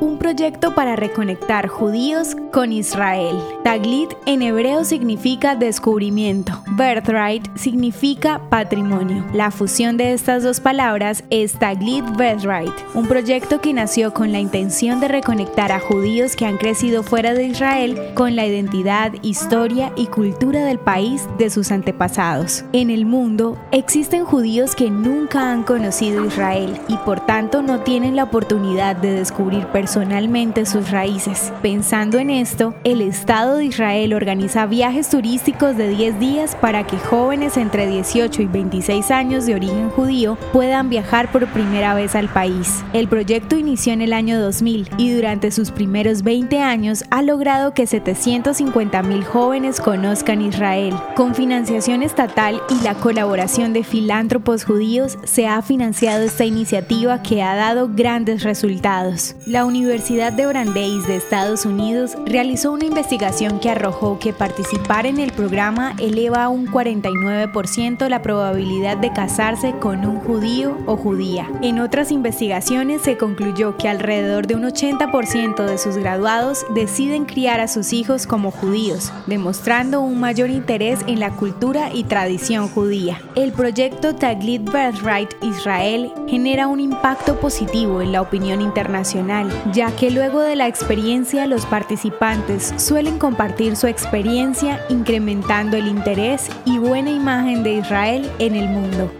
un 0.00 0.18
proyecto 0.18 0.74
para 0.74 0.96
reconectar 0.96 1.68
judíos 1.68 2.36
con 2.52 2.72
Israel. 2.72 3.36
Taglit 3.62 4.10
en 4.26 4.42
hebreo 4.42 4.84
significa 4.84 5.54
descubrimiento, 5.54 6.62
birthright 6.76 7.46
significa 7.56 8.40
patrimonio. 8.48 9.24
La 9.34 9.50
fusión 9.50 9.96
de 9.96 10.12
estas 10.12 10.42
dos 10.42 10.60
palabras 10.60 11.22
es 11.30 11.52
Taglit 11.52 12.04
Birthright, 12.16 12.72
un 12.94 13.06
proyecto 13.06 13.60
que 13.60 13.72
nació 13.72 14.14
con 14.14 14.32
la 14.32 14.40
intención 14.40 15.00
de 15.00 15.08
reconectar 15.08 15.72
a 15.72 15.80
judíos 15.80 16.34
que 16.34 16.46
han 16.46 16.56
crecido 16.56 17.02
fuera 17.02 17.34
de 17.34 17.44
Israel 17.44 17.98
con 18.14 18.36
la 18.36 18.46
identidad, 18.46 19.12
historia 19.22 19.92
y 19.96 20.06
cultura 20.06 20.64
del 20.64 20.78
país 20.78 21.26
de 21.38 21.50
sus 21.50 21.70
antepasados. 21.70 22.64
En 22.72 22.90
el 22.90 23.04
mundo 23.04 23.58
existen 23.70 24.24
judíos 24.24 24.74
que 24.74 24.90
nunca 24.90 25.52
han 25.52 25.62
conocido 25.62 26.24
Israel 26.24 26.80
y 26.88 26.96
por 26.98 27.20
tanto 27.20 27.62
no 27.62 27.80
tienen 27.80 28.16
la 28.16 28.24
oportunidad 28.24 28.96
de 28.96 29.12
descubrir 29.12 29.66
personalmente 29.90 30.66
sus 30.66 30.88
raíces. 30.92 31.52
Pensando 31.62 32.20
en 32.20 32.30
esto, 32.30 32.76
el 32.84 33.00
Estado 33.00 33.56
de 33.56 33.64
Israel 33.64 34.14
organiza 34.14 34.66
viajes 34.66 35.08
turísticos 35.08 35.76
de 35.76 35.88
10 35.88 36.20
días 36.20 36.54
para 36.60 36.86
que 36.86 36.96
jóvenes 36.96 37.56
entre 37.56 37.88
18 37.88 38.42
y 38.42 38.46
26 38.46 39.10
años 39.10 39.46
de 39.46 39.56
origen 39.56 39.90
judío 39.90 40.38
puedan 40.52 40.90
viajar 40.90 41.32
por 41.32 41.48
primera 41.48 41.92
vez 41.94 42.14
al 42.14 42.28
país. 42.28 42.84
El 42.92 43.08
proyecto 43.08 43.56
inició 43.56 43.92
en 43.92 44.00
el 44.00 44.12
año 44.12 44.40
2000 44.40 44.90
y 44.96 45.10
durante 45.10 45.50
sus 45.50 45.72
primeros 45.72 46.22
20 46.22 46.60
años 46.60 47.02
ha 47.10 47.22
logrado 47.22 47.74
que 47.74 47.88
750 47.88 49.02
mil 49.02 49.24
jóvenes 49.24 49.80
conozcan 49.80 50.40
Israel. 50.40 50.94
Con 51.16 51.34
financiación 51.34 52.04
estatal 52.04 52.62
y 52.70 52.84
la 52.84 52.94
colaboración 52.94 53.72
de 53.72 53.82
filántropos 53.82 54.62
judíos 54.62 55.18
se 55.24 55.48
ha 55.48 55.60
financiado 55.62 56.22
esta 56.22 56.44
iniciativa 56.44 57.24
que 57.24 57.42
ha 57.42 57.56
dado 57.56 57.90
grandes 57.92 58.44
resultados. 58.44 59.34
La 59.46 59.64
Universidad 59.80 60.34
de 60.34 60.46
Brandeis 60.46 61.06
de 61.06 61.16
Estados 61.16 61.64
Unidos 61.64 62.14
realizó 62.26 62.70
una 62.70 62.84
investigación 62.84 63.60
que 63.60 63.70
arrojó 63.70 64.18
que 64.18 64.34
participar 64.34 65.06
en 65.06 65.18
el 65.18 65.32
programa 65.32 65.94
eleva 65.98 66.44
a 66.44 66.48
un 66.50 66.66
49% 66.66 68.06
la 68.10 68.20
probabilidad 68.20 68.98
de 68.98 69.10
casarse 69.10 69.72
con 69.80 70.04
un 70.04 70.20
judío 70.20 70.76
o 70.84 70.98
judía. 70.98 71.48
En 71.62 71.80
otras 71.80 72.12
investigaciones 72.12 73.00
se 73.00 73.16
concluyó 73.16 73.78
que 73.78 73.88
alrededor 73.88 74.46
de 74.46 74.56
un 74.56 74.64
80% 74.64 75.64
de 75.64 75.78
sus 75.78 75.96
graduados 75.96 76.66
deciden 76.74 77.24
criar 77.24 77.60
a 77.60 77.66
sus 77.66 77.94
hijos 77.94 78.26
como 78.26 78.50
judíos, 78.50 79.10
demostrando 79.26 80.02
un 80.02 80.20
mayor 80.20 80.50
interés 80.50 81.00
en 81.06 81.20
la 81.20 81.30
cultura 81.30 81.88
y 81.90 82.04
tradición 82.04 82.68
judía. 82.68 83.22
El 83.34 83.52
proyecto 83.52 84.14
Taglit 84.14 84.70
Birthright 84.70 85.30
Israel 85.42 86.12
genera 86.28 86.66
un 86.66 86.80
impacto 86.80 87.40
positivo 87.40 88.02
en 88.02 88.12
la 88.12 88.20
opinión 88.20 88.60
internacional 88.60 89.50
ya 89.72 89.94
que 89.94 90.10
luego 90.10 90.40
de 90.40 90.56
la 90.56 90.66
experiencia 90.66 91.46
los 91.46 91.66
participantes 91.66 92.74
suelen 92.76 93.18
compartir 93.18 93.76
su 93.76 93.86
experiencia 93.86 94.80
incrementando 94.88 95.76
el 95.76 95.86
interés 95.86 96.48
y 96.64 96.78
buena 96.78 97.10
imagen 97.10 97.62
de 97.62 97.74
Israel 97.74 98.30
en 98.38 98.56
el 98.56 98.68
mundo. 98.68 99.10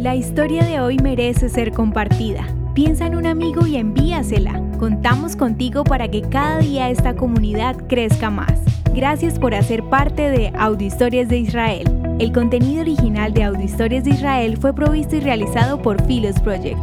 La 0.00 0.14
historia 0.14 0.64
de 0.64 0.80
hoy 0.80 0.96
merece 0.98 1.48
ser 1.48 1.72
compartida. 1.72 2.46
Piensa 2.74 3.06
en 3.06 3.16
un 3.16 3.26
amigo 3.26 3.66
y 3.66 3.76
envíasela. 3.76 4.62
Contamos 4.78 5.34
contigo 5.34 5.82
para 5.82 6.08
que 6.08 6.22
cada 6.22 6.58
día 6.60 6.88
esta 6.88 7.16
comunidad 7.16 7.76
crezca 7.88 8.30
más. 8.30 8.60
Gracias 8.94 9.38
por 9.38 9.54
hacer 9.54 9.82
parte 9.84 10.30
de 10.30 10.52
Audio 10.56 10.86
Historias 10.86 11.28
de 11.28 11.38
Israel. 11.38 12.07
El 12.18 12.32
contenido 12.32 12.80
original 12.80 13.32
de 13.32 13.44
Audio 13.44 13.62
Historias 13.62 14.02
de 14.02 14.10
Israel 14.10 14.56
fue 14.56 14.74
provisto 14.74 15.14
y 15.14 15.20
realizado 15.20 15.80
por 15.80 16.04
Philos 16.04 16.40
Project. 16.40 16.80